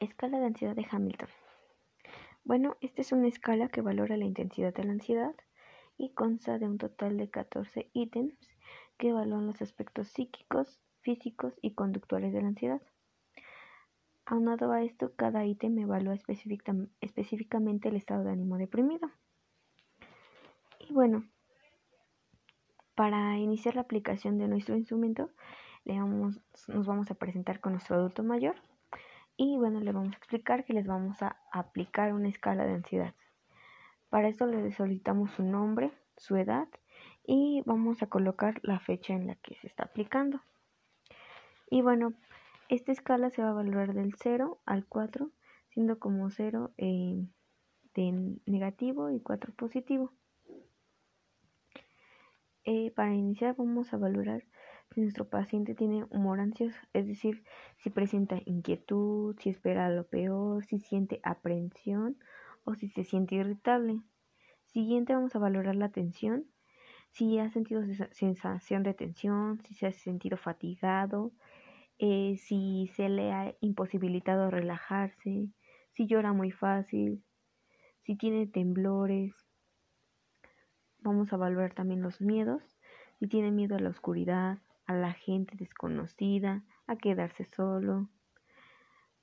[0.00, 1.28] Escala de ansiedad de Hamilton.
[2.44, 5.34] Bueno, esta es una escala que valora la intensidad de la ansiedad
[5.96, 8.38] y consta de un total de 14 ítems
[8.96, 12.80] que evalúan los aspectos psíquicos, físicos y conductuales de la ansiedad.
[14.24, 19.10] Aunado a esto, cada ítem evalúa específicamente el estado de ánimo deprimido.
[20.78, 21.28] Y bueno,
[22.94, 25.30] para iniciar la aplicación de nuestro instrumento,
[25.84, 28.54] nos vamos a presentar con nuestro adulto mayor
[29.38, 33.14] y bueno, le vamos a explicar que les vamos a aplicar una escala de ansiedad.
[34.10, 36.66] Para esto le solicitamos su nombre, su edad
[37.24, 40.40] y vamos a colocar la fecha en la que se está aplicando.
[41.70, 42.14] Y bueno,
[42.68, 45.30] esta escala se va a valorar del 0 al 4,
[45.68, 47.24] siendo como 0 eh,
[47.94, 50.12] de negativo y 4 positivo.
[52.70, 54.44] Eh, para iniciar vamos a valorar
[54.90, 57.42] si nuestro paciente tiene humor ansioso, es decir,
[57.78, 62.18] si presenta inquietud, si espera lo peor, si siente aprensión
[62.64, 64.02] o si se siente irritable.
[64.66, 66.44] Siguiente vamos a valorar la tensión,
[67.10, 71.32] si ha sentido sensación de tensión, si se ha sentido fatigado,
[71.98, 75.48] eh, si se le ha imposibilitado relajarse,
[75.92, 77.24] si llora muy fácil,
[78.02, 79.47] si tiene temblores.
[81.08, 82.62] Vamos a valorar también los miedos,
[83.18, 88.10] si tiene miedo a la oscuridad, a la gente desconocida, a quedarse solo,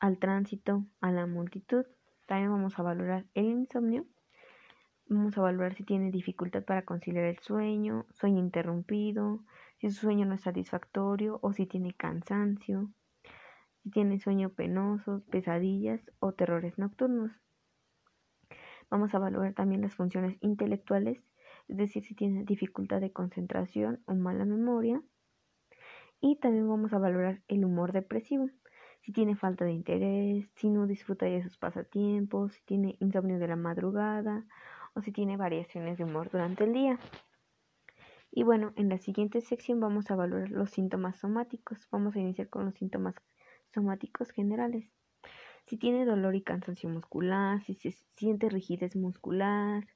[0.00, 1.86] al tránsito, a la multitud.
[2.26, 4.06] También vamos a valorar el insomnio.
[5.06, 9.44] Vamos a valorar si tiene dificultad para conciliar el sueño, sueño interrumpido,
[9.76, 12.90] si su sueño no es satisfactorio o si tiene cansancio,
[13.84, 17.30] si tiene sueño penoso, pesadillas o terrores nocturnos.
[18.90, 21.22] Vamos a valorar también las funciones intelectuales,
[21.68, 25.02] es decir, si tiene dificultad de concentración o mala memoria,
[26.20, 28.50] y también vamos a valorar el humor depresivo.
[29.00, 33.48] Si tiene falta de interés, si no disfruta de sus pasatiempos, si tiene insomnio de
[33.48, 34.44] la madrugada
[34.94, 36.98] o si tiene variaciones de humor durante el día.
[38.30, 41.88] Y bueno, en la siguiente sección vamos a valorar los síntomas somáticos.
[41.90, 43.14] Vamos a iniciar con los síntomas
[43.72, 44.90] somáticos generales.
[45.66, 49.86] Si tiene dolor y cansancio muscular, si se siente rigidez muscular,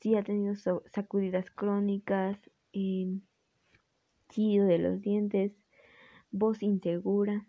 [0.00, 0.54] si ha tenido
[0.86, 2.38] sacudidas crónicas,
[2.72, 3.20] eh,
[4.36, 5.52] de los dientes,
[6.30, 7.46] voz insegura.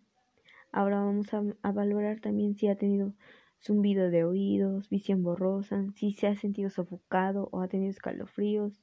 [0.72, 3.14] Ahora vamos a, valorar también si ha tenido
[3.62, 8.82] zumbido de oídos, visión borrosa, si se ha sentido sofocado o ha tenido escalofríos,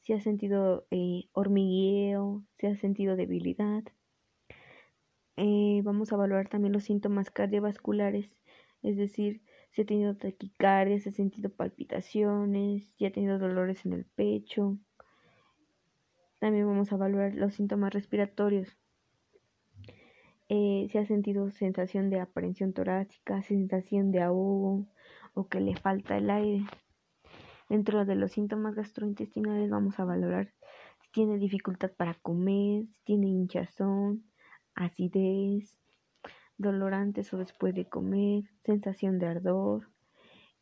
[0.00, 3.82] si ha sentido eh, hormigueo, si ha sentido debilidad.
[5.36, 8.30] Eh, vamos a valorar también los síntomas cardiovasculares,
[8.84, 9.40] es decir,
[9.72, 14.78] si ha tenido taquicardia, si ha sentido palpitaciones, si ha tenido dolores en el pecho,
[16.38, 18.76] también vamos a evaluar los síntomas respiratorios.
[20.50, 24.86] Eh, si ha sentido sensación de aprensión torácica, sensación de ahogo
[25.32, 26.66] o que le falta el aire.
[27.70, 30.52] Dentro de los síntomas gastrointestinales vamos a valorar
[31.00, 34.24] si tiene dificultad para comer, si tiene hinchazón,
[34.74, 35.74] acidez,
[36.56, 39.90] dolor antes o después de comer, sensación de ardor,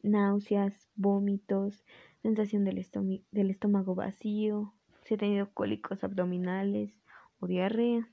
[0.03, 1.85] náuseas, vómitos,
[2.23, 2.87] sensación del,
[3.31, 6.95] del estómago vacío, si ha tenido cólicos abdominales
[7.41, 8.09] o diarrea.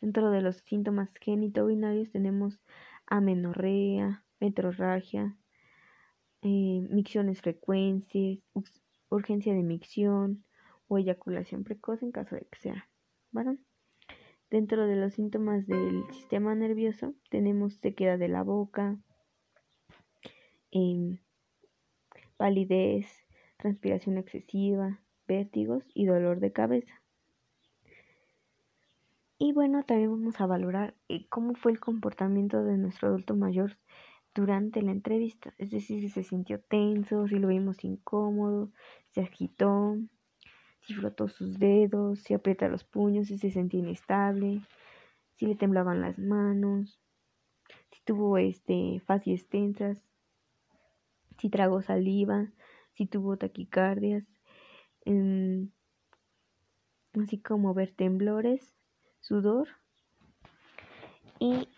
[0.00, 2.60] Dentro de los síntomas genitourinarios tenemos
[3.06, 5.36] amenorrea, metrorragia,
[6.42, 8.40] eh, micciones frecuentes,
[9.08, 10.44] urgencia de micción
[10.88, 12.88] o eyaculación precoz en caso de que sea
[13.32, 13.64] varón.
[14.50, 18.96] Dentro de los síntomas del sistema nervioso tenemos sequedad de la boca,
[20.70, 21.18] em,
[22.36, 23.06] palidez,
[23.56, 27.02] transpiración excesiva, vértigos y dolor de cabeza.
[29.38, 33.76] Y bueno, también vamos a valorar eh, cómo fue el comportamiento de nuestro adulto mayor
[34.34, 35.54] durante la entrevista.
[35.58, 38.70] Es decir, si se sintió tenso, si lo vimos incómodo,
[39.10, 39.96] se agitó,
[40.86, 44.62] si frotó sus dedos, si aprieta los puños, si se sentía inestable,
[45.34, 47.00] si le temblaban las manos,
[47.90, 49.98] si tuvo este, facies tensas,
[51.38, 52.52] si tragó saliva,
[52.92, 54.24] si tuvo taquicardias,
[57.20, 58.76] así como ver temblores,
[59.18, 59.68] sudor
[61.40, 61.68] y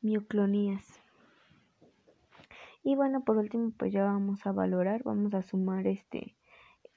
[0.00, 1.02] mioclonías.
[2.82, 6.34] Y bueno, por último, pues ya vamos a valorar, vamos a sumar este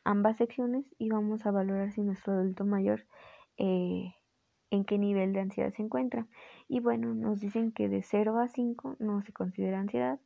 [0.07, 3.05] ambas secciones y vamos a valorar si nuestro adulto mayor
[3.57, 4.15] eh,
[4.71, 6.27] en qué nivel de ansiedad se encuentra.
[6.69, 10.19] Y bueno, nos dicen que de 0 a 5 no se considera ansiedad,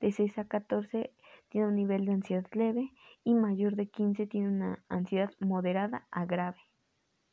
[0.00, 1.12] de 6 a 14
[1.50, 2.92] tiene un nivel de ansiedad leve
[3.22, 6.58] y mayor de 15 tiene una ansiedad moderada a grave.